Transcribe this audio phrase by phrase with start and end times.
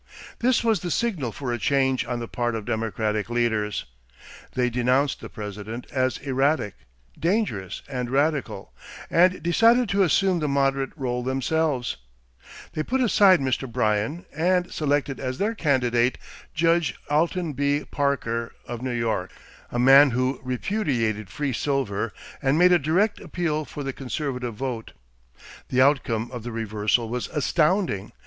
[0.39, 3.85] This was the signal for a change on the part of Democratic leaders.
[4.53, 6.73] They denounced the President as erratic,
[7.19, 8.73] dangerous, and radical
[9.11, 11.97] and decided to assume the moderate rôle themselves.
[12.73, 13.71] They put aside Mr.
[13.71, 16.17] Bryan and selected as their candidate,
[16.55, 17.85] Judge Alton B.
[17.91, 19.31] Parker, of New York,
[19.71, 22.11] a man who repudiated free silver
[22.41, 24.93] and made a direct appeal for the conservative vote.
[25.69, 28.13] The outcome of the reversal was astounding.